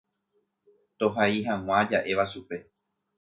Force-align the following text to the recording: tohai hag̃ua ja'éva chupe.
tohai 0.99 1.35
hag̃ua 1.47 1.79
ja'éva 1.89 2.25
chupe. 2.31 2.57